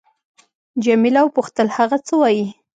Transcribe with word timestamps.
جميله 0.83 1.21
وپوښتل: 1.23 1.67
هغه 1.77 1.97
څه 2.05 2.13
وایي؟ 2.21 2.45